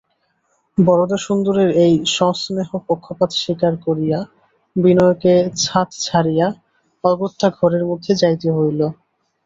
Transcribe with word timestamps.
বরদাসুন্দরীর 0.77 1.71
এই 1.85 1.93
সস্নেহ 2.15 2.69
পক্ষপাত 2.87 3.31
স্বীকার 3.35 3.73
করিয়া 3.85 4.19
বিনয়কে 4.75 5.33
ছাত 5.61 5.89
ছাড়িয়া 6.01 6.47
অগত্যা 7.03 7.47
ঘরের 7.57 7.83
মধ্যে 7.89 8.11
যাইতে 8.21 8.47
হইল। 8.57 8.81